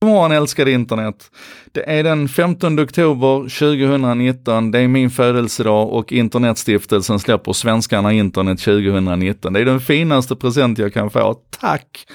God 0.00 0.10
morgon 0.10 0.32
älskade 0.32 0.72
internet! 0.72 1.30
Det 1.72 1.90
är 1.90 2.04
den 2.04 2.28
15 2.28 2.80
oktober 2.80 3.38
2019, 3.58 4.70
det 4.70 4.78
är 4.78 4.88
min 4.88 5.10
födelsedag 5.10 5.92
och 5.92 6.12
Internetstiftelsen 6.12 7.18
släpper 7.18 7.52
Svenskarna 7.52 8.12
internet 8.12 8.60
2019. 8.60 9.52
Det 9.52 9.60
är 9.60 9.64
den 9.64 9.80
finaste 9.80 10.36
present 10.36 10.78
jag 10.78 10.94
kan 10.94 11.10
få, 11.10 11.34
tack! 11.60 12.06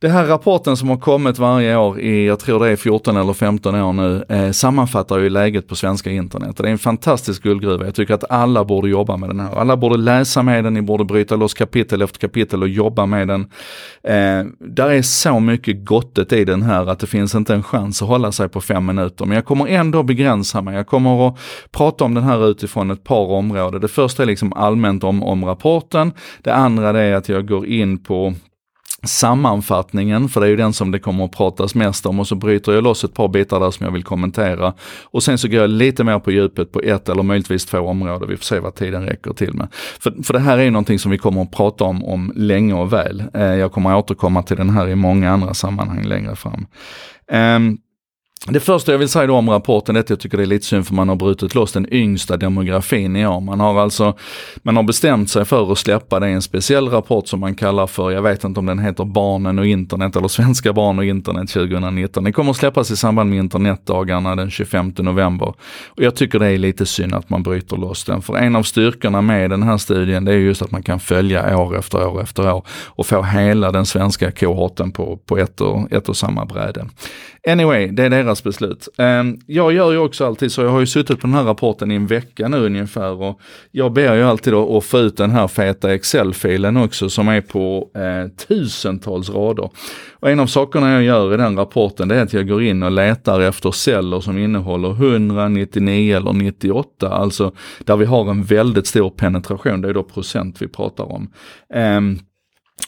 Den 0.00 0.10
här 0.10 0.26
rapporten 0.26 0.76
som 0.76 0.88
har 0.88 0.96
kommit 0.96 1.38
varje 1.38 1.76
år 1.76 2.00
i, 2.00 2.26
jag 2.26 2.38
tror 2.38 2.64
det 2.64 2.70
är 2.70 2.76
14 2.76 3.16
eller 3.16 3.32
15 3.32 3.74
år 3.74 3.92
nu, 3.92 4.24
eh, 4.28 4.50
sammanfattar 4.50 5.18
ju 5.18 5.30
läget 5.30 5.68
på 5.68 5.76
svenska 5.76 6.10
internet. 6.10 6.56
Det 6.56 6.68
är 6.68 6.72
en 6.72 6.78
fantastisk 6.78 7.42
guldgruva. 7.42 7.84
Jag 7.84 7.94
tycker 7.94 8.14
att 8.14 8.30
alla 8.30 8.64
borde 8.64 8.88
jobba 8.88 9.16
med 9.16 9.28
den 9.28 9.40
här. 9.40 9.58
Alla 9.58 9.76
borde 9.76 9.96
läsa 9.96 10.42
med 10.42 10.64
den, 10.64 10.74
ni 10.74 10.82
borde 10.82 11.04
bryta 11.04 11.36
loss 11.36 11.54
kapitel 11.54 12.02
efter 12.02 12.18
kapitel 12.18 12.62
och 12.62 12.68
jobba 12.68 13.06
med 13.06 13.28
den. 13.28 13.40
Eh, 14.02 14.46
där 14.58 14.90
är 14.90 15.02
så 15.02 15.40
mycket 15.40 15.84
gottet 15.84 16.32
i 16.32 16.44
den 16.44 16.62
här 16.62 16.86
att 16.86 16.98
det 16.98 17.06
finns 17.06 17.34
inte 17.34 17.54
en 17.54 17.62
chans 17.62 18.02
att 18.02 18.08
hålla 18.08 18.32
sig 18.32 18.48
på 18.48 18.60
fem 18.60 18.86
minuter. 18.86 19.24
Men 19.24 19.34
jag 19.34 19.44
kommer 19.44 19.66
ändå 19.66 20.02
begränsa 20.02 20.62
mig. 20.62 20.74
Jag 20.74 20.86
kommer 20.86 21.28
att 21.28 21.38
prata 21.72 22.04
om 22.04 22.14
den 22.14 22.24
här 22.24 22.50
utifrån 22.50 22.90
ett 22.90 23.04
par 23.04 23.30
områden. 23.30 23.80
Det 23.80 23.88
första 23.88 24.22
är 24.22 24.26
liksom 24.26 24.52
allmänt 24.52 25.04
om, 25.04 25.22
om 25.22 25.44
rapporten. 25.44 26.12
Det 26.42 26.54
andra 26.54 27.00
är 27.02 27.14
att 27.14 27.28
jag 27.28 27.48
går 27.48 27.66
in 27.66 27.98
på 27.98 28.34
sammanfattningen, 29.02 30.28
för 30.28 30.40
det 30.40 30.46
är 30.46 30.50
ju 30.50 30.56
den 30.56 30.72
som 30.72 30.90
det 30.90 30.98
kommer 30.98 31.24
att 31.24 31.36
pratas 31.36 31.74
mest 31.74 32.06
om 32.06 32.20
och 32.20 32.26
så 32.26 32.34
bryter 32.34 32.72
jag 32.72 32.84
loss 32.84 33.04
ett 33.04 33.14
par 33.14 33.28
bitar 33.28 33.60
där 33.60 33.70
som 33.70 33.86
jag 33.86 33.92
vill 33.92 34.04
kommentera. 34.04 34.74
Och 35.04 35.22
sen 35.22 35.38
så 35.38 35.48
går 35.48 35.60
jag 35.60 35.70
lite 35.70 36.04
mer 36.04 36.18
på 36.18 36.30
djupet 36.30 36.72
på 36.72 36.80
ett 36.80 37.08
eller 37.08 37.22
möjligtvis 37.22 37.66
två 37.66 37.78
områden, 37.78 38.28
vi 38.28 38.36
får 38.36 38.44
se 38.44 38.58
vad 38.58 38.74
tiden 38.74 39.06
räcker 39.06 39.32
till 39.32 39.54
med. 39.54 39.68
För, 39.72 40.22
för 40.22 40.34
det 40.34 40.40
här 40.40 40.58
är 40.58 40.62
ju 40.62 40.70
någonting 40.70 40.98
som 40.98 41.10
vi 41.10 41.18
kommer 41.18 41.42
att 41.42 41.50
prata 41.52 41.84
om, 41.84 42.04
om 42.04 42.32
länge 42.36 42.74
och 42.74 42.92
väl. 42.92 43.24
Eh, 43.34 43.42
jag 43.42 43.72
kommer 43.72 43.90
att 43.90 44.04
återkomma 44.04 44.42
till 44.42 44.56
den 44.56 44.70
här 44.70 44.88
i 44.88 44.94
många 44.94 45.30
andra 45.30 45.54
sammanhang 45.54 46.02
längre 46.02 46.36
fram. 46.36 46.66
Um, 47.32 47.78
det 48.46 48.60
första 48.60 48.92
jag 48.92 48.98
vill 48.98 49.08
säga 49.08 49.26
då 49.26 49.34
om 49.36 49.50
rapporten 49.50 49.96
är 49.96 50.00
att 50.00 50.10
jag 50.10 50.20
tycker 50.20 50.36
det 50.36 50.44
är 50.44 50.46
lite 50.46 50.66
synd 50.66 50.86
för 50.86 50.94
man 50.94 51.08
har 51.08 51.16
brutit 51.16 51.54
loss 51.54 51.72
den 51.72 51.92
yngsta 51.92 52.36
demografin 52.36 53.16
i 53.16 53.26
år. 53.26 53.40
Man 53.40 53.60
har 53.60 53.80
alltså, 53.80 54.14
man 54.62 54.76
har 54.76 54.82
bestämt 54.82 55.30
sig 55.30 55.44
för 55.44 55.72
att 55.72 55.78
släppa 55.78 56.20
det 56.20 56.28
i 56.28 56.32
en 56.32 56.42
speciell 56.42 56.88
rapport 56.88 57.28
som 57.28 57.40
man 57.40 57.54
kallar 57.54 57.86
för, 57.86 58.10
jag 58.10 58.22
vet 58.22 58.44
inte 58.44 58.60
om 58.60 58.66
den 58.66 58.78
heter 58.78 59.04
Barnen 59.04 59.58
och 59.58 59.66
internet 59.66 60.16
eller 60.16 60.28
Svenska 60.28 60.72
barn 60.72 60.98
och 60.98 61.04
internet 61.04 61.50
2019. 61.50 62.24
Den 62.24 62.32
kommer 62.32 62.50
att 62.50 62.56
släppas 62.56 62.90
i 62.90 62.96
samband 62.96 63.30
med 63.30 63.38
internetdagarna 63.38 64.36
den 64.36 64.50
25 64.50 64.92
november. 64.98 65.54
Och 65.86 66.02
jag 66.02 66.14
tycker 66.14 66.38
det 66.38 66.46
är 66.46 66.58
lite 66.58 66.86
synd 66.86 67.14
att 67.14 67.30
man 67.30 67.42
bryter 67.42 67.76
loss 67.76 68.04
den. 68.04 68.22
För 68.22 68.36
en 68.36 68.56
av 68.56 68.62
styrkorna 68.62 69.20
med 69.22 69.50
den 69.50 69.62
här 69.62 69.78
studien 69.78 70.24
det 70.24 70.32
är 70.32 70.36
just 70.36 70.62
att 70.62 70.70
man 70.70 70.82
kan 70.82 71.00
följa 71.00 71.58
år 71.58 71.78
efter 71.78 72.06
år 72.06 72.22
efter 72.22 72.52
år 72.52 72.66
och 72.86 73.06
få 73.06 73.22
hela 73.22 73.72
den 73.72 73.86
svenska 73.86 74.30
kohorten 74.30 74.92
på, 74.92 75.16
på 75.16 75.38
ett, 75.38 75.60
och, 75.60 75.92
ett 75.92 76.08
och 76.08 76.16
samma 76.16 76.44
bräde. 76.44 76.86
Anyway, 77.48 77.86
det 77.86 78.04
är 78.04 78.10
deras 78.10 78.29
beslut. 78.44 78.88
Ehm, 78.98 79.38
jag 79.46 79.72
gör 79.72 79.92
ju 79.92 79.98
också 79.98 80.26
alltid 80.26 80.52
så, 80.52 80.62
jag 80.62 80.70
har 80.70 80.80
ju 80.80 80.86
suttit 80.86 81.20
på 81.20 81.26
den 81.26 81.34
här 81.34 81.44
rapporten 81.44 81.90
i 81.90 81.94
en 81.94 82.06
vecka 82.06 82.48
nu 82.48 82.56
ungefär 82.56 83.22
och 83.22 83.40
jag 83.70 83.92
ber 83.92 84.14
ju 84.14 84.22
alltid 84.22 84.54
att 84.54 84.84
få 84.84 84.98
ut 84.98 85.16
den 85.16 85.30
här 85.30 85.48
feta 85.48 85.94
Excel-filen 85.94 86.76
också 86.76 87.08
som 87.08 87.28
är 87.28 87.40
på 87.40 87.88
eh, 87.94 88.46
tusentals 88.46 89.30
rader. 89.30 89.70
Och 90.12 90.30
en 90.30 90.40
av 90.40 90.46
sakerna 90.46 90.92
jag 90.92 91.02
gör 91.02 91.34
i 91.34 91.36
den 91.36 91.56
rapporten 91.56 92.08
det 92.08 92.16
är 92.16 92.22
att 92.22 92.32
jag 92.32 92.48
går 92.48 92.62
in 92.62 92.82
och 92.82 92.90
letar 92.90 93.40
efter 93.40 93.70
celler 93.70 94.20
som 94.20 94.38
innehåller 94.38 94.90
100, 94.90 95.48
99 95.48 96.16
eller 96.16 96.32
98, 96.32 97.08
alltså 97.08 97.52
där 97.84 97.96
vi 97.96 98.04
har 98.04 98.30
en 98.30 98.42
väldigt 98.42 98.86
stor 98.86 99.10
penetration, 99.10 99.80
det 99.80 99.88
är 99.88 99.94
då 99.94 100.02
procent 100.02 100.62
vi 100.62 100.68
pratar 100.68 101.12
om. 101.12 101.30
Eh, 101.74 102.00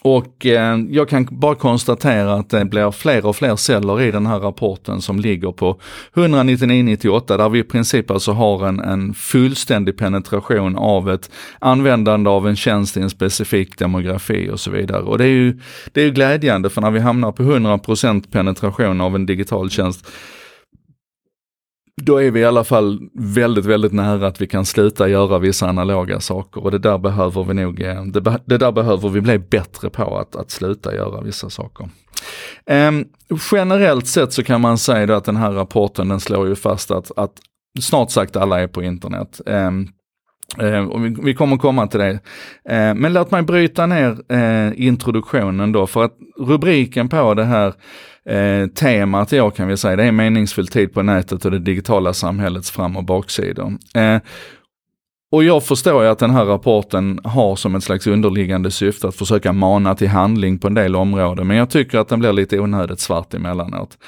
och 0.03 0.47
eh, 0.47 0.79
jag 0.91 1.09
kan 1.09 1.29
bara 1.31 1.55
konstatera 1.55 2.35
att 2.35 2.51
det 2.51 2.65
blir 2.65 2.91
fler 2.91 3.27
och 3.27 3.37
fler 3.37 3.57
celler 3.57 4.01
i 4.01 4.11
den 4.11 4.27
här 4.27 4.39
rapporten 4.39 5.01
som 5.01 5.21
ligger 5.21 5.53
på 5.53 5.81
199-98 6.15 7.37
där 7.39 7.49
vi 7.49 7.59
i 7.59 7.63
princip 7.63 8.11
alltså 8.11 8.33
har 8.33 8.67
en, 8.69 8.81
en 8.81 9.15
fullständig 9.15 9.97
penetration 9.97 10.77
av 10.77 11.11
ett 11.11 11.31
användande 11.59 12.31
av 12.31 12.49
en 12.49 12.57
tjänst 12.57 12.97
i 12.97 13.01
en 13.01 13.11
specifik 13.11 13.79
demografi 13.79 14.51
och 14.51 14.61
så 14.61 14.71
vidare. 14.71 15.03
Och 15.03 15.19
det 15.19 15.25
är 15.25 15.29
ju, 15.29 15.59
det 15.93 16.01
är 16.01 16.05
ju 16.05 16.11
glädjande 16.11 16.71
för 16.71 16.81
när 16.81 16.91
vi 16.91 17.01
hamnar 17.01 17.33
på 17.33 17.43
100% 17.43 18.31
penetration 18.31 19.01
av 19.01 19.15
en 19.15 19.27
digital 19.27 19.71
tjänst 19.71 20.07
då 22.05 22.23
är 22.23 22.31
vi 22.31 22.41
i 22.41 22.45
alla 22.45 22.65
fall 22.65 23.01
väldigt, 23.15 23.65
väldigt 23.65 23.93
nära 23.93 24.27
att 24.27 24.41
vi 24.41 24.47
kan 24.47 24.67
sluta 24.67 25.09
göra 25.09 25.39
vissa 25.39 25.69
analoga 25.69 26.21
saker 26.21 26.65
och 26.65 26.71
det 26.71 26.79
där 26.79 26.99
behöver 26.99 27.45
vi 27.45 27.55
nog, 27.55 27.81
eh, 27.83 28.05
det, 28.05 28.41
det 28.45 28.59
där 28.59 28.73
behöver 28.73 29.09
vi 29.09 29.21
bli 29.21 29.39
bättre 29.39 29.91
på 29.91 30.19
att, 30.19 30.37
att 30.37 30.51
sluta 30.51 30.95
göra 30.95 31.21
vissa 31.21 31.51
saker. 31.51 31.89
Um, 32.67 33.05
generellt 33.53 34.07
sett 34.07 34.33
så 34.33 34.43
kan 34.43 34.61
man 34.61 34.79
säga 34.79 35.17
att 35.17 35.25
den 35.25 35.37
här 35.37 35.53
rapporten 35.53 36.09
den 36.09 36.21
slår 36.21 36.49
ju 36.49 36.55
fast 36.55 36.91
att, 36.91 37.11
att 37.17 37.33
snart 37.81 38.11
sagt 38.11 38.37
alla 38.37 38.61
är 38.61 38.67
på 38.67 38.83
internet. 38.83 39.41
Um, 39.47 39.89
Eh, 40.59 40.85
och 40.85 41.05
vi, 41.05 41.17
vi, 41.23 41.35
kommer 41.35 41.57
komma 41.57 41.87
till 41.87 42.01
det. 42.01 42.19
Eh, 42.69 42.95
men 42.95 43.13
låt 43.13 43.31
mig 43.31 43.43
bryta 43.43 43.87
ner 43.87 44.33
eh, 44.33 44.87
introduktionen 44.87 45.73
då, 45.73 45.87
för 45.87 46.05
att 46.05 46.17
rubriken 46.39 47.09
på 47.09 47.35
det 47.35 47.45
här 47.45 47.75
eh, 48.29 48.67
temat 48.67 49.33
i 49.33 49.41
år 49.41 49.51
kan 49.51 49.69
vi 49.69 49.77
säga, 49.77 49.97
det 49.97 50.05
är 50.05 50.13
meningsfull 50.13 50.69
tid 50.69 50.95
på 50.95 51.03
nätet 51.03 51.45
och 51.45 51.51
det 51.51 51.59
digitala 51.59 52.13
samhällets 52.13 52.71
fram 52.71 52.97
och 52.97 53.05
baksidor. 53.05 53.73
Eh, 53.95 54.19
och 55.33 55.45
jag 55.45 55.65
förstår 55.65 56.03
ju 56.03 56.09
att 56.09 56.19
den 56.19 56.31
här 56.31 56.45
rapporten 56.45 57.21
har 57.25 57.57
som 57.57 57.75
ett 57.75 57.85
slags 57.85 58.07
underliggande 58.07 58.71
syfte 58.71 59.09
att 59.09 59.17
försöka 59.17 59.53
mana 59.53 59.95
till 59.95 60.09
handling 60.09 60.59
på 60.59 60.67
en 60.67 60.75
del 60.75 60.97
områden, 60.97 61.47
men 61.47 61.57
jag 61.57 61.71
tycker 61.71 61.99
att 61.99 62.09
den 62.09 62.21
blir 62.21 62.33
lite 62.33 62.59
onödigt 62.59 63.01
svart 63.01 63.35
emellanåt. 63.35 63.99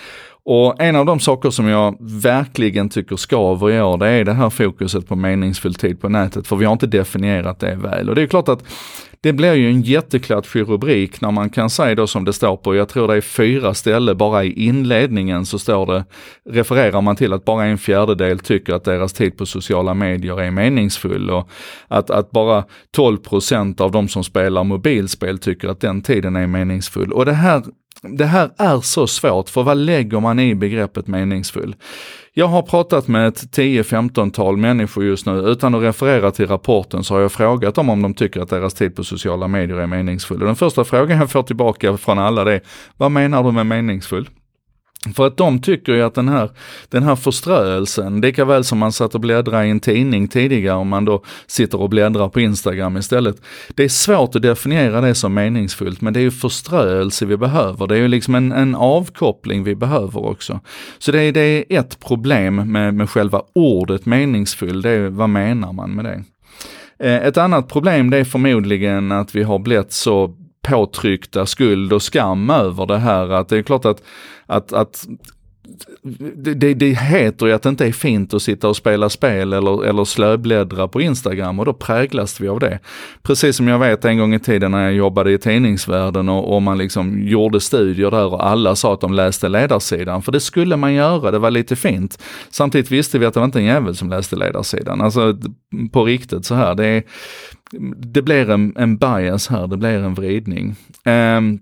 Och 0.45 0.83
en 0.83 0.97
av 0.97 1.07
de 1.07 1.21
saker 1.21 1.51
som 1.51 1.69
jag 1.69 1.97
verkligen 2.01 2.89
tycker 2.89 3.17
skaver 3.17 3.71
i 3.71 3.81
år, 3.81 3.99
det 3.99 4.09
är 4.09 4.25
det 4.25 4.33
här 4.33 4.51
fokuset 4.51 5.07
på 5.07 5.17
meningsfull 5.17 5.75
tid 5.75 6.01
på 6.01 6.09
nätet, 6.09 6.47
för 6.47 6.57
vi 6.57 6.65
har 6.65 6.73
inte 6.73 6.87
definierat 6.87 7.61
det 7.61 7.75
väl. 7.75 8.09
Och 8.09 8.15
det 8.15 8.23
är 8.23 8.27
klart 8.27 8.49
att 8.49 8.65
det 9.25 9.33
blir 9.33 9.55
ju 9.55 9.69
en 9.69 9.83
jätteklatschig 9.83 10.69
rubrik 10.69 11.21
när 11.21 11.31
man 11.31 11.51
kan 11.51 11.71
säga 11.71 11.95
då 11.95 12.07
som 12.07 12.25
det 12.25 12.33
står 12.33 12.57
på, 12.57 12.75
jag 12.75 12.89
tror 12.89 13.09
det 13.09 13.15
är 13.15 13.21
fyra 13.21 13.75
ställen 13.75 14.17
bara 14.17 14.45
i 14.45 14.67
inledningen 14.67 15.47
så 15.47 15.59
står 15.59 15.87
det, 15.87 16.05
refererar 16.51 17.01
man 17.01 17.17
till 17.17 17.33
att 17.33 17.45
bara 17.45 17.65
en 17.65 17.79
fjärdedel 17.79 18.39
tycker 18.39 18.75
att 18.75 18.85
deras 18.85 19.13
tid 19.13 19.37
på 19.37 19.47
sociala 19.47 19.95
medier 19.95 20.41
är 20.41 20.51
meningsfull 20.51 21.31
och 21.31 21.49
att, 21.89 22.11
att 22.11 22.31
bara 22.31 22.65
12% 22.97 23.81
av 23.81 23.91
de 23.91 24.09
som 24.09 24.25
spelar 24.25 24.65
mobilspel 24.65 25.39
tycker 25.39 25.69
att 25.69 25.81
den 25.81 26.03
tiden 26.03 26.37
är 26.37 26.47
meningsfull. 26.47 27.13
Och 27.13 27.25
det 27.25 27.33
här 27.33 27.63
det 28.03 28.25
här 28.25 28.51
är 28.59 28.81
så 28.81 29.07
svårt, 29.07 29.49
för 29.49 29.63
vad 29.63 29.77
lägger 29.77 30.21
man 30.21 30.41
i 30.41 30.55
begreppet 30.55 31.07
meningsfull? 31.07 31.77
Jag 32.37 32.47
har 32.47 32.63
pratat 32.63 33.09
med 33.09 33.29
ett 33.29 33.57
10-15-tal 33.57 34.57
människor 34.57 35.05
just 35.05 35.27
nu, 35.27 35.33
utan 35.33 35.75
att 35.75 35.83
referera 35.83 36.31
till 36.31 36.47
rapporten 36.47 37.05
så 37.05 37.15
har 37.15 37.21
jag 37.21 37.33
frågat 37.33 37.75
dem 37.75 37.91
om 37.91 38.03
de 38.03 38.15
tycker 38.15 38.41
att 38.41 38.49
deras 38.49 38.75
tid 38.75 38.97
på 38.97 39.05
sociala 39.05 39.49
medier 39.49 39.77
är 39.77 39.87
meningsfull. 39.87 40.41
Och 40.41 40.47
den 40.47 40.57
första 40.57 40.85
frågan 40.85 41.19
jag 41.19 41.31
får 41.31 41.43
tillbaka 41.43 41.97
från 41.97 42.19
alla 42.19 42.45
det 42.45 42.53
är, 42.53 42.61
vad 42.97 43.11
menar 43.11 43.43
du 43.43 43.53
med 43.53 43.67
meningsfull? 43.67 44.29
För 45.13 45.27
att 45.27 45.37
de 45.37 45.61
tycker 45.61 45.93
ju 45.93 46.03
att 46.03 46.15
den 46.15 46.29
här, 46.29 46.51
den 46.89 47.03
här 47.03 47.17
förströelsen, 47.17 48.21
lika 48.21 48.45
väl 48.45 48.65
som 48.65 48.79
man 48.79 48.93
satt 48.93 49.15
och 49.15 49.21
bläddrade 49.21 49.67
i 49.67 49.71
en 49.71 49.81
tidning 49.81 50.29
tidigare 50.29 50.77
om 50.77 50.89
man 50.89 51.05
då 51.05 51.23
sitter 51.47 51.81
och 51.81 51.91
bläddrar 51.91 52.29
på 52.29 52.41
Instagram 52.41 52.97
istället. 52.97 53.37
Det 53.75 53.85
är 53.85 53.89
svårt 53.89 54.37
att 54.37 54.43
definiera 54.43 55.01
det 55.01 55.15
som 55.15 55.35
meningsfullt 55.35 56.01
men 56.01 56.13
det 56.13 56.21
är 56.21 56.23
ju 56.23 56.31
förströelse 56.31 57.27
vi 57.27 57.37
behöver. 57.37 57.87
Det 57.87 57.95
är 57.95 57.99
ju 57.99 58.09
liksom 58.09 58.35
en, 58.35 58.53
en 58.53 58.75
avkoppling 58.75 59.65
vi 59.65 59.75
behöver 59.75 60.27
också. 60.27 60.61
Så 60.99 61.13
det 61.13 61.23
är, 61.23 61.33
det 61.33 61.41
är 61.41 61.81
ett 61.81 62.01
problem 62.01 62.73
med, 62.73 62.95
med 62.95 63.11
själva 63.11 63.43
ordet 63.53 64.07
meningsfull, 64.07 64.83
det 64.83 64.91
är 64.91 65.09
vad 65.09 65.29
menar 65.29 65.73
man 65.73 65.95
med 65.95 66.05
det? 66.05 66.25
Eh, 66.99 67.27
ett 67.27 67.37
annat 67.37 67.69
problem 67.69 68.11
det 68.11 68.19
är 68.19 68.25
förmodligen 68.25 69.13
att 69.13 69.35
vi 69.35 69.43
har 69.43 69.59
blivit 69.59 69.93
så 69.93 70.35
påtryckta 70.65 71.47
skuld 71.47 71.93
och 71.93 72.03
skam 72.03 72.51
över 72.51 72.87
det 72.87 72.99
här. 72.99 73.31
Att 73.31 73.49
det 73.49 73.59
är 73.59 73.63
klart 73.63 73.85
att, 73.85 74.03
att, 74.47 74.73
att 74.73 75.07
det, 76.03 76.75
det 76.75 76.95
heter 76.95 77.47
ju 77.47 77.53
att 77.53 77.63
det 77.63 77.69
inte 77.69 77.87
är 77.87 77.93
fint 77.93 78.35
att 78.35 78.43
sitta 78.43 78.69
och 78.69 78.77
spela 78.77 79.09
spel 79.09 79.53
eller, 79.53 79.85
eller 79.85 80.05
slöbläddra 80.05 80.89
på 80.89 81.01
Instagram 81.01 81.59
och 81.59 81.65
då 81.65 81.73
präglas 81.73 82.41
vi 82.41 82.49
av 82.49 82.61
det. 82.61 82.79
Precis 83.23 83.57
som 83.57 83.69
jag 83.69 83.79
vet 83.79 84.05
en 84.05 84.19
gång 84.19 84.35
i 84.35 84.39
tiden 84.39 84.71
när 84.71 84.85
jag 84.85 84.95
jobbade 84.95 85.33
i 85.33 85.39
tidningsvärlden 85.39 86.29
och, 86.29 86.55
och 86.55 86.63
man 86.63 86.79
liksom 86.79 87.23
gjorde 87.23 87.61
studier 87.61 88.11
där 88.11 88.27
och 88.27 88.47
alla 88.47 88.77
sa 88.77 88.95
att 88.95 89.01
de 89.01 89.13
läste 89.13 89.49
ledarsidan. 89.49 90.23
För 90.23 90.33
det 90.33 90.41
skulle 90.41 90.77
man 90.77 90.95
göra, 90.95 91.31
det 91.31 91.39
var 91.39 91.51
lite 91.51 91.77
fint. 91.77 92.23
Samtidigt 92.51 92.91
visste 92.91 93.19
vi 93.19 93.27
att 93.27 93.35
det 93.35 93.41
var 93.41 93.45
inte 93.45 93.59
en 93.59 93.65
jävel 93.65 93.97
som 93.97 94.11
läste 94.11 94.37
ledarsidan. 94.37 95.01
Alltså 95.01 95.39
på 95.93 96.05
riktigt 96.05 96.45
så 96.45 96.55
här, 96.55 96.75
det, 96.75 96.87
är, 96.87 97.03
det 97.97 98.23
blir 98.23 98.51
en, 98.51 98.73
en 98.77 98.97
bias 98.97 99.49
här, 99.49 99.67
det 99.67 99.77
blir 99.77 99.99
en 99.99 100.15
vridning. 100.15 100.77
Um, 101.05 101.61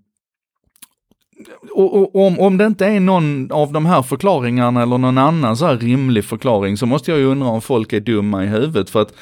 och, 1.70 1.96
och, 1.96 2.26
om, 2.26 2.40
om 2.40 2.58
det 2.58 2.66
inte 2.66 2.86
är 2.86 3.00
någon 3.00 3.52
av 3.52 3.72
de 3.72 3.86
här 3.86 4.02
förklaringarna 4.02 4.82
eller 4.82 4.98
någon 4.98 5.18
annan 5.18 5.56
så 5.56 5.66
här 5.66 5.76
rimlig 5.76 6.24
förklaring 6.24 6.76
så 6.76 6.86
måste 6.86 7.10
jag 7.10 7.20
ju 7.20 7.26
undra 7.26 7.48
om 7.48 7.62
folk 7.62 7.92
är 7.92 8.00
dumma 8.00 8.44
i 8.44 8.46
huvudet 8.46 8.90
för 8.90 9.02
att 9.02 9.14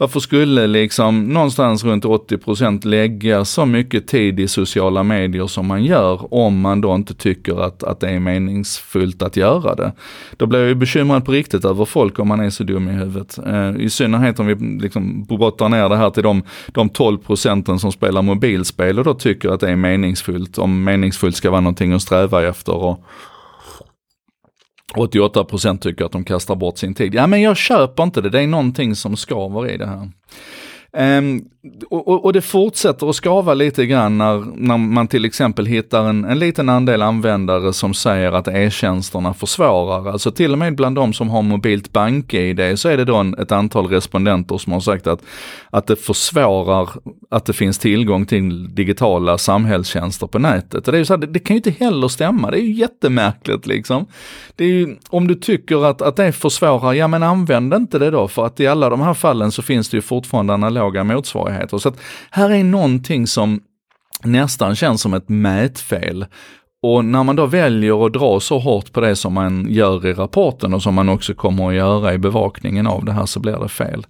varför 0.00 0.20
skulle 0.20 0.66
liksom 0.66 1.24
någonstans 1.24 1.84
runt 1.84 2.04
80% 2.04 2.86
lägga 2.86 3.44
så 3.44 3.66
mycket 3.66 4.06
tid 4.06 4.40
i 4.40 4.48
sociala 4.48 5.02
medier 5.02 5.46
som 5.46 5.66
man 5.66 5.84
gör 5.84 6.34
om 6.34 6.60
man 6.60 6.80
då 6.80 6.94
inte 6.94 7.14
tycker 7.14 7.60
att, 7.60 7.82
att 7.82 8.00
det 8.00 8.10
är 8.10 8.20
meningsfullt 8.20 9.22
att 9.22 9.36
göra 9.36 9.74
det. 9.74 9.92
Då 10.36 10.46
blir 10.46 10.58
jag 10.58 10.68
ju 10.68 10.74
bekymrad 10.74 11.24
på 11.24 11.32
riktigt 11.32 11.64
över 11.64 11.84
folk 11.84 12.18
om 12.18 12.28
man 12.28 12.40
är 12.40 12.50
så 12.50 12.64
dum 12.64 12.88
i 12.88 12.92
huvudet. 12.92 13.38
Eh, 13.46 13.76
I 13.78 13.90
synnerhet 13.90 14.40
om 14.40 14.46
vi 14.46 14.54
liksom 14.54 15.24
brottar 15.24 15.68
ner 15.68 15.88
det 15.88 15.96
här 15.96 16.10
till 16.10 16.22
de, 16.22 16.42
de 16.66 16.90
12% 16.90 17.78
som 17.78 17.92
spelar 17.92 18.22
mobilspel 18.22 18.98
och 18.98 19.04
då 19.04 19.14
tycker 19.14 19.48
att 19.48 19.60
det 19.60 19.70
är 19.70 19.76
meningsfullt. 19.76 20.58
Om 20.58 20.84
meningsfullt 20.84 21.36
ska 21.36 21.50
vara 21.50 21.60
någonting 21.60 21.87
att 21.92 22.02
sträva 22.02 22.48
efter. 22.48 22.74
Och, 22.74 23.04
88% 24.96 25.78
tycker 25.78 26.04
att 26.04 26.12
de 26.12 26.24
kastar 26.24 26.54
bort 26.54 26.78
sin 26.78 26.94
tid. 26.94 27.14
Ja 27.14 27.26
men 27.26 27.42
jag 27.42 27.56
köper 27.56 28.02
inte 28.02 28.20
det, 28.20 28.30
det 28.30 28.40
är 28.40 28.46
någonting 28.46 28.94
som 28.94 29.16
skaver 29.16 29.70
i 29.70 29.76
det 29.76 29.86
här. 29.86 30.10
Um, 30.92 31.44
och, 31.90 32.24
och, 32.24 32.32
det 32.32 32.42
fortsätter 32.42 33.10
att 33.10 33.16
skava 33.16 33.54
lite 33.54 33.86
grann 33.86 34.18
när, 34.18 34.44
när 34.56 34.76
man 34.76 35.08
till 35.08 35.24
exempel 35.24 35.66
hittar 35.66 36.04
en, 36.08 36.24
en 36.24 36.38
liten 36.38 36.68
andel 36.68 37.02
användare 37.02 37.72
som 37.72 37.94
säger 37.94 38.32
att 38.32 38.48
e-tjänsterna 38.48 39.34
försvårar. 39.34 40.12
Alltså 40.12 40.30
till 40.30 40.52
och 40.52 40.58
med 40.58 40.76
bland 40.76 40.96
de 40.96 41.12
som 41.12 41.30
har 41.30 41.42
mobilt 41.42 41.92
bank-id 41.92 42.78
så 42.78 42.88
är 42.88 42.96
det 42.96 43.04
då 43.04 43.16
en, 43.16 43.38
ett 43.38 43.52
antal 43.52 43.86
respondenter 43.86 44.58
som 44.58 44.72
har 44.72 44.80
sagt 44.80 45.06
att, 45.06 45.22
att 45.70 45.86
det 45.86 45.96
försvårar 45.96 46.88
att 47.30 47.44
det 47.44 47.52
finns 47.52 47.78
tillgång 47.78 48.26
till 48.26 48.74
digitala 48.74 49.38
samhällstjänster 49.38 50.26
på 50.26 50.38
nätet. 50.38 50.88
Och 50.88 50.92
det, 50.92 50.98
är 50.98 51.04
så 51.04 51.12
här, 51.12 51.18
det, 51.18 51.26
det, 51.26 51.38
kan 51.38 51.56
ju 51.56 51.58
inte 51.58 51.84
heller 51.84 52.08
stämma, 52.08 52.50
det 52.50 52.60
är 52.60 52.64
ju 52.64 52.72
jättemärkligt 52.72 53.66
liksom. 53.66 54.06
Det 54.56 54.64
är 54.64 54.68
ju, 54.68 54.96
om 55.10 55.28
du 55.28 55.34
tycker 55.34 55.84
att, 55.84 56.02
att 56.02 56.16
det 56.16 56.32
försvårar, 56.32 56.92
ja 56.92 57.08
men 57.08 57.22
använd 57.22 57.74
inte 57.74 57.98
det 57.98 58.10
då 58.10 58.28
för 58.28 58.46
att 58.46 58.60
i 58.60 58.66
alla 58.66 58.90
de 58.90 59.00
här 59.00 59.14
fallen 59.14 59.52
så 59.52 59.62
finns 59.62 59.88
det 59.88 59.96
ju 59.96 60.02
fortfarande 60.02 60.54
analoga 60.78 61.04
motsvarigheter 61.04 61.38
motsvarigheter. 61.58 61.78
Så 61.78 61.88
att 61.88 62.00
här 62.30 62.50
är 62.50 62.64
någonting 62.64 63.26
som 63.26 63.60
nästan 64.24 64.76
känns 64.76 65.02
som 65.02 65.14
ett 65.14 65.28
mätfel. 65.28 66.26
Och 66.82 67.04
när 67.04 67.24
man 67.24 67.36
då 67.36 67.46
väljer 67.46 68.06
att 68.06 68.12
dra 68.12 68.40
så 68.40 68.58
hårt 68.58 68.92
på 68.92 69.00
det 69.00 69.16
som 69.16 69.34
man 69.34 69.66
gör 69.70 70.06
i 70.06 70.14
rapporten 70.14 70.74
och 70.74 70.82
som 70.82 70.94
man 70.94 71.08
också 71.08 71.34
kommer 71.34 71.68
att 71.68 71.74
göra 71.74 72.14
i 72.14 72.18
bevakningen 72.18 72.86
av 72.86 73.04
det 73.04 73.12
här 73.12 73.26
så 73.26 73.40
blir 73.40 73.58
det 73.58 73.68
fel. 73.68 74.06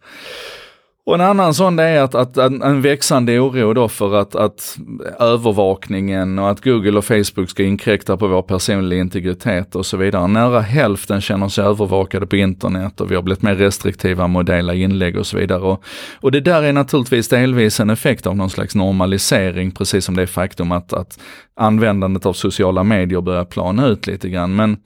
Och 1.08 1.14
en 1.14 1.20
annan 1.20 1.54
sån 1.54 1.76
det 1.76 1.82
är 1.82 2.02
att, 2.02 2.14
att 2.14 2.36
en, 2.36 2.62
en 2.62 2.82
växande 2.82 3.38
oro 3.38 3.72
då 3.72 3.88
för 3.88 4.14
att, 4.14 4.34
att 4.34 4.78
övervakningen 5.18 6.38
och 6.38 6.50
att 6.50 6.64
Google 6.64 6.98
och 6.98 7.04
Facebook 7.04 7.50
ska 7.50 7.62
inkräkta 7.62 8.16
på 8.16 8.26
vår 8.26 8.42
personliga 8.42 9.00
integritet 9.00 9.74
och 9.74 9.86
så 9.86 9.96
vidare. 9.96 10.26
Nära 10.26 10.60
hälften 10.60 11.20
känner 11.20 11.48
sig 11.48 11.64
övervakade 11.64 12.26
på 12.26 12.36
internet 12.36 13.00
och 13.00 13.10
vi 13.10 13.14
har 13.14 13.22
blivit 13.22 13.42
mer 13.42 13.54
restriktiva 13.54 14.28
med 14.28 14.40
att 14.40 14.46
dela 14.46 14.74
inlägg 14.74 15.16
och 15.16 15.26
så 15.26 15.36
vidare. 15.38 15.60
Och, 15.60 15.84
och 16.20 16.32
det 16.32 16.40
där 16.40 16.62
är 16.62 16.72
naturligtvis 16.72 17.28
delvis 17.28 17.80
en 17.80 17.90
effekt 17.90 18.26
av 18.26 18.36
någon 18.36 18.50
slags 18.50 18.74
normalisering, 18.74 19.70
precis 19.70 20.04
som 20.04 20.16
det 20.16 20.26
faktum 20.26 20.72
att, 20.72 20.92
att 20.92 21.18
användandet 21.56 22.26
av 22.26 22.32
sociala 22.32 22.82
medier 22.84 23.20
börjar 23.20 23.44
plana 23.44 23.86
ut 23.86 24.06
lite 24.06 24.28
grann. 24.28 24.56
Men 24.56 24.76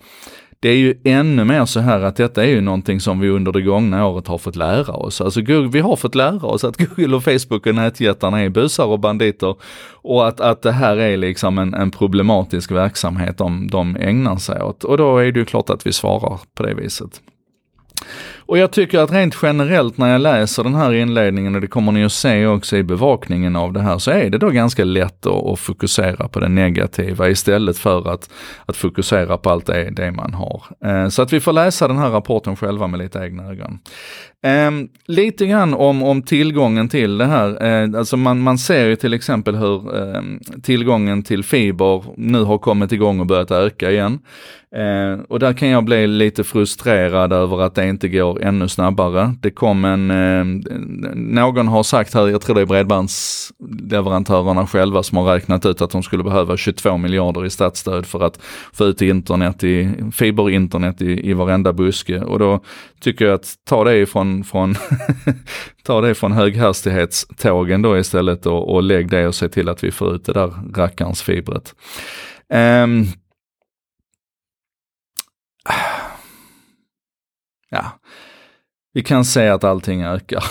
det 0.63 0.69
är 0.69 0.77
ju 0.77 0.95
ännu 1.05 1.45
mer 1.45 1.65
så 1.65 1.81
här 1.81 2.01
att 2.01 2.17
detta 2.17 2.45
är 2.45 2.49
ju 2.49 2.61
någonting 2.61 3.01
som 3.01 3.21
vi 3.21 3.29
under 3.29 3.53
det 3.53 3.63
gångna 3.63 4.07
året 4.07 4.27
har 4.27 4.39
fått 4.39 4.57
lära 4.57 4.93
oss. 4.93 5.21
Alltså 5.21 5.41
vi 5.73 5.81
har 5.81 5.97
fått 5.97 6.15
lära 6.15 6.47
oss 6.47 6.65
att 6.65 6.77
Google 6.97 7.17
och 7.17 7.25
Facebook 7.25 7.67
och 7.67 7.75
nätjättarna 7.75 8.41
är 8.41 8.49
busar 8.49 8.87
och 8.87 9.01
banditer 9.01 9.57
och 9.93 10.29
att, 10.29 10.41
att 10.41 10.63
det 10.63 10.73
här 10.73 10.97
är 10.97 11.17
liksom 11.17 11.59
en, 11.59 11.75
en 11.75 11.91
problematisk 11.91 12.71
verksamhet 12.71 13.39
de, 13.39 13.69
de 13.71 13.97
ägnar 13.97 14.37
sig 14.37 14.63
åt. 14.63 14.85
Och 14.85 14.97
då 14.97 15.19
är 15.19 15.33
det 15.33 15.41
ju 15.41 15.45
klart 15.45 15.71
att 15.71 15.87
vi 15.87 15.93
svarar 15.93 16.41
på 16.55 16.63
det 16.63 16.75
viset. 16.75 17.21
Och 18.53 18.59
jag 18.59 18.71
tycker 18.71 18.99
att 18.99 19.13
rent 19.13 19.37
generellt 19.43 19.99
när 19.99 20.13
jag 20.13 20.21
läser 20.21 20.65
den 20.65 20.75
här 20.75 20.93
inledningen, 20.93 21.55
och 21.55 21.61
det 21.61 21.67
kommer 21.67 21.93
ni 21.93 22.05
att 22.05 22.13
se 22.13 22.47
också 22.47 22.77
i 22.77 22.83
bevakningen 22.83 23.57
av 23.57 23.73
det 23.73 23.81
här, 23.81 23.99
så 23.99 24.11
är 24.11 24.31
det 24.31 24.39
då 24.39 24.51
ganska 24.51 24.85
lätt 24.85 25.27
att, 25.27 25.47
att 25.47 25.59
fokusera 25.59 26.29
på 26.29 26.41
det 26.41 26.49
negativa 26.49 27.29
istället 27.29 27.79
för 27.79 28.13
att, 28.13 28.31
att 28.67 28.77
fokusera 28.77 29.39
på 29.39 29.51
allt 29.51 29.67
det, 29.67 29.91
det 29.91 30.11
man 30.11 30.35
har. 30.35 30.63
Eh, 30.85 31.09
så 31.09 31.23
att 31.23 31.33
vi 31.33 31.41
får 31.41 31.53
läsa 31.53 31.89
den 31.89 31.99
här 31.99 32.11
rapporten 32.11 32.57
själva 32.57 32.87
med 32.87 32.99
lite 32.99 33.19
egna 33.19 33.51
ögon. 33.51 33.79
Ehm, 34.45 34.89
lite 35.07 35.47
grann 35.47 35.75
om, 35.75 36.03
om 36.03 36.23
tillgången 36.23 36.89
till 36.89 37.19
det 37.19 37.27
här. 37.27 37.65
Eh, 37.65 37.99
alltså 37.99 38.17
man, 38.17 38.41
man 38.41 38.59
ser 38.59 38.87
ju 38.87 38.97
till 38.97 39.15
exempel 39.15 39.57
hur 39.57 39.97
ehm, 39.97 40.41
tillgången 40.63 41.23
till 41.23 41.45
fiber 41.45 42.05
nu 42.17 42.43
har 42.43 42.59
kommit 42.59 42.93
igång 42.93 43.21
och 43.21 43.27
börjat 43.27 43.51
öka 43.51 43.91
igen. 43.91 44.19
Eh, 44.77 45.21
och 45.29 45.39
där 45.39 45.53
kan 45.53 45.69
jag 45.69 45.85
bli 45.85 46.07
lite 46.07 46.45
frustrerad 46.45 47.33
över 47.33 47.61
att 47.61 47.75
det 47.75 47.89
inte 47.89 48.09
går 48.09 48.42
ännu 48.43 48.69
snabbare. 48.69 49.35
Det 49.41 49.51
kom 49.51 49.85
en, 49.85 50.11
eh, 50.11 50.45
någon 51.15 51.69
har 51.69 51.83
sagt 51.83 52.15
här, 52.15 52.29
jag 52.29 52.41
tror 52.41 52.55
det 52.55 52.61
är 52.61 52.67
bredbandsleverantörerna 52.67 54.67
själva 54.67 55.03
som 55.03 55.19
har 55.19 55.25
räknat 55.25 55.67
ut 55.67 55.83
att 55.83 55.91
de 55.91 56.03
skulle 56.03 56.25
behöva 56.25 56.57
22 56.57 56.97
miljarder 56.97 57.45
i 57.45 57.51
statsstöd 57.51 58.07
för 58.07 58.21
att 58.21 58.41
få 58.73 58.85
ut 58.85 59.03
internet 59.03 59.65
i, 59.65 59.91
fiberinternet 60.13 61.03
i, 61.03 61.31
i 61.31 61.33
varenda 61.33 61.73
buske. 61.73 62.21
Och 62.21 62.39
då 62.39 62.61
tycker 63.01 63.25
jag 63.25 63.35
att 63.35 63.55
ta 63.69 63.85
det 63.85 63.97
ifrån, 63.97 64.45
från, 64.45 64.75
ta 65.85 66.01
det 66.01 66.15
från 66.15 66.33
höghastighetstågen 66.33 67.83
då 67.83 67.99
istället 67.99 68.47
och, 68.47 68.75
och 68.75 68.83
lägg 68.83 69.11
det 69.11 69.27
och 69.27 69.35
se 69.35 69.49
till 69.49 69.69
att 69.69 69.85
vi 69.85 69.91
får 69.91 70.15
ut 70.15 70.25
det 70.25 70.33
där 70.33 70.53
rackarns 70.75 71.23
fibret. 71.23 71.75
Um, 72.85 73.07
ja, 77.71 77.99
vi 78.95 79.03
kan 79.03 79.25
säga 79.25 79.55
att 79.55 79.65
allting 79.65 80.03
ökar. 80.03 80.45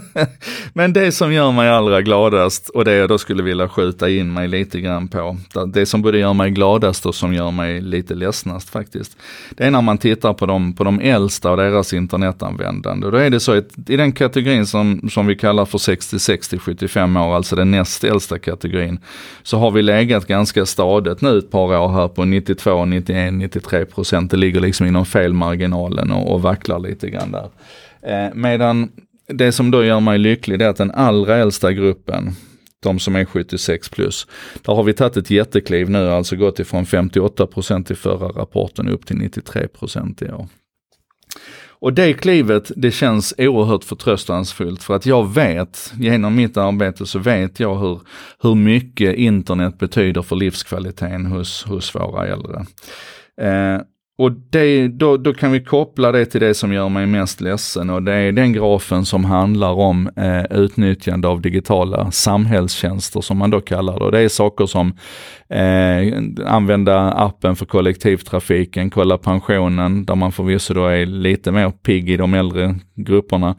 Men 0.72 0.92
det 0.92 1.12
som 1.12 1.32
gör 1.32 1.52
mig 1.52 1.68
allra 1.68 2.02
gladast 2.02 2.68
och 2.68 2.84
det 2.84 2.94
jag 2.94 3.08
då 3.08 3.18
skulle 3.18 3.42
vilja 3.42 3.68
skjuta 3.68 4.10
in 4.10 4.32
mig 4.32 4.48
lite 4.48 4.80
grann 4.80 5.08
på, 5.08 5.36
det 5.66 5.86
som 5.86 6.02
både 6.02 6.18
gör 6.18 6.32
mig 6.32 6.50
gladast 6.50 7.06
och 7.06 7.14
som 7.14 7.34
gör 7.34 7.50
mig 7.50 7.80
lite 7.80 8.14
ledsnast 8.14 8.70
faktiskt. 8.70 9.16
Det 9.50 9.64
är 9.64 9.70
när 9.70 9.82
man 9.82 9.98
tittar 9.98 10.32
på 10.32 10.46
de, 10.46 10.72
på 10.72 10.84
de 10.84 11.00
äldsta 11.00 11.50
och 11.50 11.56
deras 11.56 11.92
internetanvändande. 11.92 13.10
Då 13.10 13.16
är 13.16 13.30
det 13.30 13.40
så 13.40 13.52
att 13.52 13.90
i 13.90 13.96
den 13.96 14.12
kategorin 14.12 14.66
som, 14.66 15.08
som 15.10 15.26
vi 15.26 15.36
kallar 15.36 15.64
för 15.64 15.78
60, 15.78 16.18
60, 16.18 16.58
75 16.58 17.16
år, 17.16 17.36
alltså 17.36 17.56
den 17.56 17.70
näst 17.70 18.04
äldsta 18.04 18.38
kategorin, 18.38 18.98
så 19.42 19.58
har 19.58 19.70
vi 19.70 19.82
legat 19.82 20.26
ganska 20.26 20.66
stadigt 20.66 21.20
nu 21.20 21.38
ett 21.38 21.50
par 21.50 21.76
år 21.78 21.88
här 21.88 22.08
på 22.08 22.24
92, 22.24 22.84
91, 22.84 23.34
93 23.34 23.84
procent. 23.84 24.30
Det 24.30 24.36
ligger 24.36 24.60
liksom 24.60 24.86
inom 24.86 25.06
felmarginalen 25.06 26.12
och, 26.12 26.34
och 26.34 26.42
vacklar 26.42 26.78
lite 26.78 27.10
grann 27.10 27.32
där. 27.32 27.48
Eh, 28.02 28.34
medan 28.34 28.88
det 29.34 29.52
som 29.52 29.70
då 29.70 29.84
gör 29.84 30.00
mig 30.00 30.18
lycklig 30.18 30.62
är 30.62 30.68
att 30.68 30.76
den 30.76 30.90
allra 30.90 31.36
äldsta 31.36 31.72
gruppen, 31.72 32.32
de 32.82 32.98
som 32.98 33.16
är 33.16 33.24
76 33.24 33.88
plus, 33.88 34.26
där 34.62 34.74
har 34.74 34.82
vi 34.82 34.92
tagit 34.92 35.16
ett 35.16 35.30
jättekliv 35.30 35.90
nu, 35.90 36.10
alltså 36.10 36.36
gått 36.36 36.58
ifrån 36.58 36.86
58 36.86 37.46
procent 37.46 37.90
i 37.90 37.94
förra 37.94 38.28
rapporten 38.28 38.88
upp 38.88 39.06
till 39.06 39.16
93 39.16 39.68
procent 39.68 40.22
i 40.22 40.32
år. 40.32 40.48
Och 41.82 41.92
det 41.92 42.12
klivet, 42.12 42.70
det 42.76 42.90
känns 42.90 43.34
oerhört 43.38 43.84
förtröstansfullt 43.84 44.82
för 44.82 44.94
att 44.94 45.06
jag 45.06 45.34
vet, 45.34 45.92
genom 45.98 46.36
mitt 46.36 46.56
arbete 46.56 47.06
så 47.06 47.18
vet 47.18 47.60
jag 47.60 47.78
hur, 47.78 48.00
hur 48.42 48.54
mycket 48.54 49.16
internet 49.16 49.78
betyder 49.78 50.22
för 50.22 50.36
livskvaliteten 50.36 51.26
hos, 51.26 51.64
hos 51.64 51.94
våra 51.94 52.26
äldre. 52.26 52.66
Eh, 53.40 53.80
och 54.22 54.32
det, 54.50 54.88
då, 54.88 55.16
då 55.16 55.34
kan 55.34 55.52
vi 55.52 55.60
koppla 55.60 56.12
det 56.12 56.26
till 56.26 56.40
det 56.40 56.54
som 56.54 56.72
gör 56.72 56.88
mig 56.88 57.06
mest 57.06 57.40
ledsen 57.40 57.90
och 57.90 58.02
det 58.02 58.12
är 58.12 58.32
den 58.32 58.52
grafen 58.52 59.04
som 59.04 59.24
handlar 59.24 59.72
om 59.72 60.10
eh, 60.16 60.58
utnyttjande 60.58 61.28
av 61.28 61.40
digitala 61.40 62.10
samhällstjänster 62.10 63.20
som 63.20 63.38
man 63.38 63.50
då 63.50 63.60
kallar 63.60 63.98
det. 63.98 64.04
Och 64.04 64.12
det 64.12 64.20
är 64.20 64.28
saker 64.28 64.66
som 64.66 64.92
eh, 65.48 66.52
använda 66.54 67.12
appen 67.12 67.56
för 67.56 67.66
kollektivtrafiken, 67.66 68.90
kolla 68.90 69.18
pensionen, 69.18 70.04
där 70.04 70.14
man 70.14 70.32
förvisso 70.32 70.74
då 70.74 70.86
är 70.86 71.06
lite 71.06 71.50
mer 71.52 71.70
pigg 71.70 72.10
i 72.10 72.16
de 72.16 72.34
äldre 72.34 72.74
grupperna. 72.94 73.56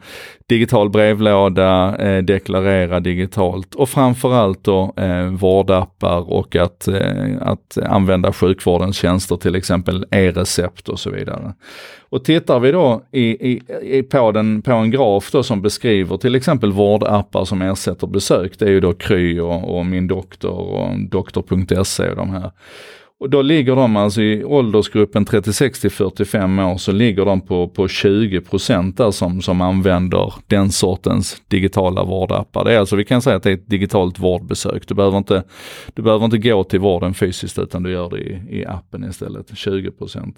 Digital 0.48 0.90
brevlåda, 0.90 1.96
eh, 1.96 2.22
deklarera 2.22 3.00
digitalt 3.00 3.74
och 3.74 3.88
framförallt 3.88 4.64
då 4.64 4.94
eh, 4.96 5.24
vårdappar 5.24 6.32
och 6.32 6.56
att, 6.56 6.88
eh, 6.88 7.36
att 7.40 7.78
använda 7.86 8.32
sjukvårdens 8.32 8.96
tjänster, 8.96 9.36
till 9.36 9.54
exempel 9.54 10.06
recept 10.54 10.88
och 10.88 11.00
så 11.00 11.10
vidare. 11.10 11.54
Och 12.08 12.24
tittar 12.24 12.60
vi 12.60 12.72
då 12.72 13.02
i, 13.10 13.52
i, 13.52 13.62
i, 13.82 14.02
på, 14.02 14.32
den, 14.32 14.62
på 14.62 14.72
en 14.72 14.90
graf 14.90 15.30
då 15.30 15.42
som 15.42 15.62
beskriver 15.62 16.16
till 16.16 16.34
exempel 16.34 16.72
vårdappar 16.72 17.44
som 17.44 17.62
ersätter 17.62 18.06
besök, 18.06 18.58
det 18.58 18.64
är 18.64 18.70
ju 18.70 18.80
då 18.80 18.92
Kry 18.92 19.40
och, 19.40 19.76
och 19.78 19.86
Min 19.86 20.06
Doktor 20.06 20.58
och 20.58 20.98
Doktor.se 21.08 22.08
och 22.08 22.16
de 22.16 22.30
här. 22.30 22.50
Och 23.20 23.30
då 23.30 23.42
ligger 23.42 23.76
de 23.76 23.96
alltså 23.96 24.22
i 24.22 24.44
åldersgruppen 24.44 25.24
36 25.24 25.80
till 25.80 25.90
45 25.90 26.58
år 26.58 26.76
så 26.76 26.92
ligger 26.92 27.24
de 27.24 27.40
på, 27.40 27.68
på 27.68 27.88
20 27.88 28.40
där 28.96 29.10
som, 29.10 29.42
som 29.42 29.60
använder 29.60 30.34
den 30.46 30.70
sortens 30.70 31.42
digitala 31.48 32.04
vårdappar. 32.04 32.64
Det 32.64 32.72
är 32.72 32.78
alltså, 32.78 32.96
vi 32.96 33.04
kan 33.04 33.22
säga 33.22 33.36
att 33.36 33.42
det 33.42 33.50
är 33.50 33.54
ett 33.54 33.70
digitalt 33.70 34.18
vårdbesök. 34.18 34.88
Du 34.88 34.94
behöver 34.94 35.18
inte, 35.18 35.42
du 35.94 36.02
behöver 36.02 36.24
inte 36.24 36.38
gå 36.38 36.64
till 36.64 36.80
vården 36.80 37.14
fysiskt 37.14 37.58
utan 37.58 37.82
du 37.82 37.90
gör 37.90 38.10
det 38.10 38.18
i, 38.18 38.42
i 38.50 38.66
appen 38.66 39.04
istället, 39.04 39.50
20% 39.50 40.34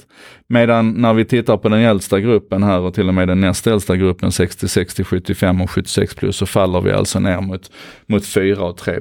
Medan 0.48 0.90
när 0.90 1.14
vi 1.14 1.24
tittar 1.24 1.56
på 1.56 1.68
den 1.68 1.80
äldsta 1.80 2.20
gruppen 2.20 2.62
här 2.62 2.80
och 2.80 2.94
till 2.94 3.08
och 3.08 3.14
med 3.14 3.28
den 3.28 3.40
näst 3.40 3.66
äldsta 3.66 3.96
gruppen 3.96 4.32
66 4.32 4.94
till 4.94 5.04
75 5.04 5.60
och 5.60 5.70
76 5.70 6.14
plus 6.14 6.36
så 6.36 6.46
faller 6.46 6.80
vi 6.80 6.92
alltså 6.92 7.20
ner 7.20 7.40
mot, 7.40 7.70
mot 8.06 8.26
4 8.26 8.64
och 8.64 8.76
3 8.76 9.00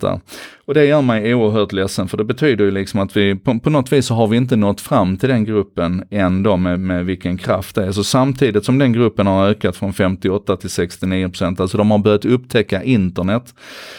där. 0.00 0.20
Och 0.64 0.74
det 0.74 0.84
gör 0.84 1.02
mig 1.02 1.34
oerhört 1.34 1.72
ledsen 1.72 2.08
för 2.08 2.16
det 2.16 2.24
betyder 2.24 2.64
ju 2.64 2.70
liksom 2.70 3.00
att 3.00 3.11
vi 3.16 3.34
på, 3.34 3.58
på 3.58 3.70
något 3.70 3.92
vis 3.92 4.06
så 4.06 4.14
har 4.14 4.26
vi 4.26 4.36
inte 4.36 4.56
nått 4.56 4.80
fram 4.80 5.16
till 5.16 5.28
den 5.28 5.44
gruppen 5.44 6.04
ändå 6.10 6.56
med, 6.56 6.80
med 6.80 7.04
vilken 7.04 7.38
kraft 7.38 7.74
det 7.74 7.84
är. 7.84 7.92
Så 7.92 8.04
samtidigt 8.04 8.64
som 8.64 8.78
den 8.78 8.92
gruppen 8.92 9.26
har 9.26 9.48
ökat 9.48 9.76
från 9.76 9.92
58 9.92 10.56
till 10.56 10.70
69 10.70 11.28
procent, 11.28 11.60
alltså 11.60 11.78
de 11.78 11.90
har 11.90 11.98
börjat 11.98 12.24
upptäcka 12.24 12.82
internet, 12.82 13.54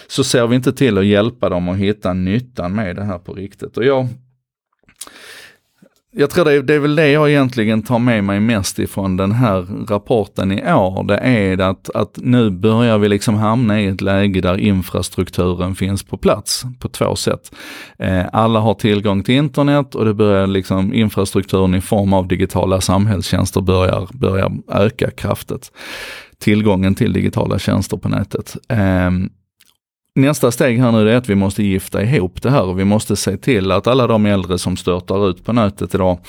så 0.08 0.24
ser 0.24 0.48
vi 0.48 0.56
inte 0.56 0.74
till 0.74 0.98
att 0.98 1.06
hjälpa 1.06 1.50
dem 1.50 1.70
att 1.70 1.78
hitta 1.78 2.14
nyttan 2.14 2.76
med 2.76 2.96
det 2.96 3.04
här 3.04 3.20
på 3.20 3.34
riktigt. 3.34 3.78
Och 3.78 3.86
jag 3.86 4.08
jag 6.16 6.30
tror 6.30 6.46
det 6.46 6.54
är, 6.54 6.62
det 6.62 6.74
är 6.74 6.80
väl 6.80 6.96
det 6.96 7.10
jag 7.10 7.30
egentligen 7.30 7.84
tar 7.84 8.00
med 8.00 8.24
mig 8.24 8.40
mest 8.40 8.80
ifrån 8.80 9.18
den 9.18 9.32
här 9.32 9.86
rapporten 9.88 10.52
i 10.52 10.74
år. 10.74 11.04
Det 11.04 11.18
är 11.18 11.62
att, 11.62 11.90
att 11.90 12.20
nu 12.22 12.50
börjar 12.50 12.98
vi 12.98 13.10
liksom 13.10 13.36
hamna 13.36 13.82
i 13.82 13.88
ett 13.88 14.02
läge 14.02 14.42
där 14.42 14.58
infrastrukturen 14.58 15.76
finns 15.76 16.04
på 16.04 16.18
plats 16.18 16.64
på 16.80 16.90
två 16.90 17.16
sätt. 17.16 17.56
Eh, 18.00 18.26
alla 18.34 18.60
har 18.60 18.74
tillgång 18.74 19.24
till 19.24 19.36
internet 19.36 19.96
och 19.96 20.06
det 20.06 20.14
börjar 20.14 20.48
liksom 20.48 20.94
infrastrukturen 20.94 21.76
i 21.76 21.82
form 21.82 22.14
av 22.14 22.28
digitala 22.28 22.82
samhällstjänster 22.82 23.62
börjar, 23.62 24.08
börjar 24.14 24.52
öka 24.72 25.12
kraftigt. 25.12 25.72
Tillgången 26.40 26.96
till 26.96 27.14
digitala 27.14 27.60
tjänster 27.60 27.98
på 27.98 28.10
nätet. 28.10 28.56
Eh, 28.70 29.12
Nästa 30.16 30.52
steg 30.52 30.80
här 30.80 30.92
nu 30.92 31.10
är 31.10 31.16
att 31.16 31.30
vi 31.30 31.36
måste 31.36 31.64
gifta 31.64 32.04
ihop 32.04 32.42
det 32.42 32.50
här 32.50 32.64
och 32.64 32.80
vi 32.80 32.86
måste 32.86 33.16
se 33.16 33.38
till 33.38 33.72
att 33.72 33.88
alla 33.88 34.08
de 34.08 34.26
äldre 34.26 34.58
som 34.58 34.78
störtar 34.78 35.30
ut 35.30 35.46
på 35.46 35.54
nätet 35.54 35.96
idag 35.96 36.20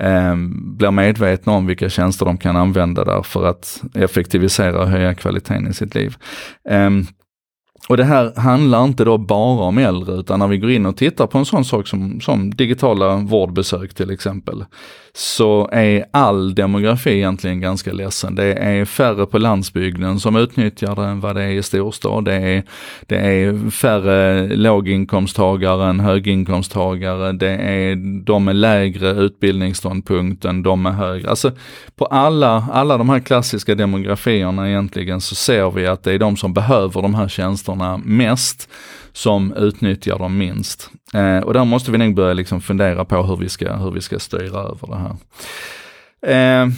eh, 0.00 0.34
blir 0.50 0.90
medvetna 0.90 1.52
om 1.52 1.66
vilka 1.66 1.88
tjänster 1.88 2.26
de 2.26 2.38
kan 2.38 2.56
använda 2.56 3.04
där 3.04 3.22
för 3.22 3.46
att 3.46 3.82
effektivisera 3.94 4.80
och 4.80 4.88
höja 4.88 5.14
kvaliteten 5.14 5.68
i 5.68 5.74
sitt 5.74 5.94
liv. 5.94 6.16
Eh, 6.68 6.90
och 7.88 7.96
det 7.96 8.04
här 8.04 8.32
handlar 8.36 8.84
inte 8.84 9.04
då 9.04 9.18
bara 9.18 9.64
om 9.64 9.78
äldre, 9.78 10.14
utan 10.14 10.38
när 10.38 10.48
vi 10.48 10.58
går 10.58 10.70
in 10.70 10.86
och 10.86 10.96
tittar 10.96 11.26
på 11.26 11.38
en 11.38 11.44
sån 11.44 11.64
sak 11.64 11.86
som, 11.86 12.20
som 12.20 12.50
digitala 12.50 13.16
vårdbesök 13.16 13.94
till 13.94 14.10
exempel, 14.10 14.64
så 15.16 15.68
är 15.72 16.04
all 16.10 16.54
demografi 16.54 17.10
egentligen 17.10 17.60
ganska 17.60 17.92
ledsen. 17.92 18.34
Det 18.34 18.54
är 18.54 18.84
färre 18.84 19.26
på 19.26 19.38
landsbygden 19.38 20.20
som 20.20 20.36
utnyttjar 20.36 20.94
det 20.96 21.02
än 21.02 21.20
vad 21.20 21.36
det 21.36 21.42
är 21.42 21.50
i 21.50 21.62
storstad. 21.62 22.24
Det 22.24 22.34
är, 22.34 22.62
det 23.06 23.16
är 23.16 23.70
färre 23.70 24.46
låginkomsttagare 24.56 25.90
än 25.90 26.00
höginkomsttagare. 26.00 27.32
Det 27.32 27.56
är 27.56 27.96
de 28.24 28.44
med 28.44 28.56
lägre 28.56 29.10
utbildningsståndpunkt 29.10 30.44
än 30.44 30.62
de 30.62 30.82
med 30.82 30.96
högre. 30.96 31.30
Alltså 31.30 31.52
på 31.96 32.06
alla, 32.06 32.68
alla 32.72 32.98
de 32.98 33.08
här 33.08 33.20
klassiska 33.20 33.74
demografierna 33.74 34.68
egentligen 34.68 35.20
så 35.20 35.34
ser 35.34 35.70
vi 35.70 35.86
att 35.86 36.02
det 36.02 36.12
är 36.12 36.18
de 36.18 36.36
som 36.36 36.52
behöver 36.52 37.02
de 37.02 37.14
här 37.14 37.28
tjänsterna 37.28 37.75
mest 38.04 38.68
som 39.12 39.52
utnyttjar 39.52 40.18
dem 40.18 40.38
minst. 40.38 40.90
Eh, 41.14 41.38
och 41.38 41.54
där 41.54 41.64
måste 41.64 41.90
vi 41.90 41.98
nog 41.98 42.14
börja 42.14 42.34
liksom 42.34 42.60
fundera 42.60 43.04
på 43.04 43.22
hur 43.22 43.36
vi 43.36 43.48
ska, 43.48 43.76
hur 43.76 43.90
vi 43.90 44.00
ska 44.00 44.18
styra 44.18 44.58
över 44.58 44.86
det 44.86 44.96
här. 44.96 45.16
Eh, 46.62 46.68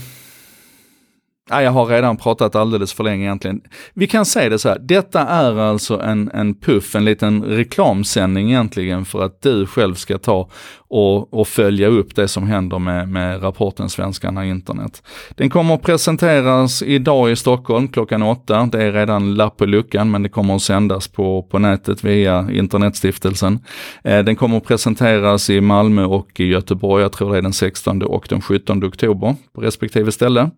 Ja, 1.50 1.62
jag 1.62 1.70
har 1.70 1.86
redan 1.86 2.16
pratat 2.16 2.54
alldeles 2.54 2.92
för 2.92 3.04
länge 3.04 3.24
egentligen. 3.24 3.60
Vi 3.94 4.06
kan 4.06 4.24
säga 4.24 4.48
det 4.48 4.58
så 4.58 4.68
här, 4.68 4.78
detta 4.78 5.20
är 5.20 5.58
alltså 5.58 6.00
en, 6.00 6.30
en 6.34 6.54
puff, 6.54 6.94
en 6.94 7.04
liten 7.04 7.44
reklamsändning 7.44 8.50
egentligen 8.50 9.04
för 9.04 9.24
att 9.24 9.42
du 9.42 9.66
själv 9.66 9.94
ska 9.94 10.18
ta 10.18 10.50
och, 10.90 11.34
och 11.34 11.48
följa 11.48 11.86
upp 11.86 12.14
det 12.14 12.28
som 12.28 12.46
händer 12.46 12.78
med, 12.78 13.08
med 13.08 13.42
rapporten 13.42 13.88
Svenskarna 13.88 14.46
internet. 14.46 15.02
Den 15.30 15.50
kommer 15.50 15.74
att 15.74 15.82
presenteras 15.82 16.82
idag 16.82 17.30
i 17.30 17.36
Stockholm 17.36 17.88
klockan 17.88 18.22
åtta. 18.22 18.68
Det 18.72 18.82
är 18.82 18.92
redan 18.92 19.34
lapp 19.34 19.56
på 19.56 19.66
luckan 19.66 20.10
men 20.10 20.22
det 20.22 20.28
kommer 20.28 20.56
att 20.56 20.62
sändas 20.62 21.08
på, 21.08 21.42
på 21.42 21.58
nätet 21.58 22.04
via 22.04 22.48
Internetstiftelsen. 22.52 23.58
Eh, 24.04 24.24
den 24.24 24.36
kommer 24.36 24.56
att 24.56 24.64
presenteras 24.64 25.50
i 25.50 25.60
Malmö 25.60 26.04
och 26.04 26.40
i 26.40 26.44
Göteborg, 26.44 27.02
jag 27.02 27.12
tror 27.12 27.32
det 27.32 27.38
är 27.38 27.42
den 27.42 27.52
16 27.52 28.02
och 28.02 28.26
den 28.28 28.40
17 28.40 28.84
oktober 28.84 29.36
på 29.52 29.60
respektive 29.60 30.12
ställe. 30.12 30.50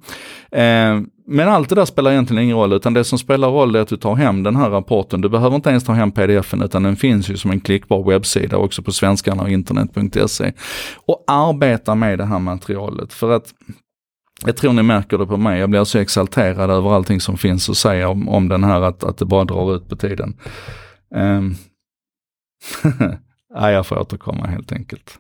Eh, 0.50 1.00
men 1.32 1.48
allt 1.48 1.68
det 1.68 1.74
där 1.74 1.84
spelar 1.84 2.10
egentligen 2.10 2.42
ingen 2.42 2.56
roll, 2.56 2.72
utan 2.72 2.94
det 2.94 3.04
som 3.04 3.18
spelar 3.18 3.48
roll 3.48 3.76
är 3.76 3.80
att 3.80 3.88
du 3.88 3.96
tar 3.96 4.14
hem 4.14 4.42
den 4.42 4.56
här 4.56 4.70
rapporten. 4.70 5.20
Du 5.20 5.28
behöver 5.28 5.56
inte 5.56 5.70
ens 5.70 5.84
ta 5.84 5.92
hem 5.92 6.12
pdfen, 6.12 6.62
utan 6.62 6.82
den 6.82 6.96
finns 6.96 7.30
ju 7.30 7.36
som 7.36 7.50
en 7.50 7.60
klickbar 7.60 8.04
webbsida 8.04 8.56
också 8.56 8.82
på 8.82 8.92
svenskarna 8.92 9.42
och 9.42 9.50
internet.se. 9.50 10.52
Och 10.94 11.24
arbeta 11.26 11.94
med 11.94 12.18
det 12.18 12.24
här 12.24 12.38
materialet, 12.38 13.12
för 13.12 13.30
att 13.30 13.54
jag 14.46 14.56
tror 14.56 14.72
ni 14.72 14.82
märker 14.82 15.18
det 15.18 15.26
på 15.26 15.36
mig, 15.36 15.60
jag 15.60 15.70
blir 15.70 15.84
så 15.84 15.98
exalterad 15.98 16.70
över 16.70 16.90
allting 16.90 17.20
som 17.20 17.38
finns 17.38 17.70
att 17.70 17.76
säga 17.76 18.08
om, 18.08 18.28
om 18.28 18.48
den 18.48 18.64
här, 18.64 18.80
att, 18.80 19.04
att 19.04 19.18
det 19.18 19.24
bara 19.24 19.44
drar 19.44 19.76
ut 19.76 19.88
på 19.88 19.96
tiden. 19.96 20.36
Um, 21.14 21.54
ja, 23.54 23.70
jag 23.70 23.86
får 23.86 23.98
återkomma 23.98 24.46
helt 24.46 24.72
enkelt. 24.72 25.18